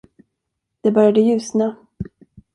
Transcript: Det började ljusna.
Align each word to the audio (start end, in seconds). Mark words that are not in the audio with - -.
Det 0.81 0.91
började 0.91 1.21
ljusna. 1.21 1.75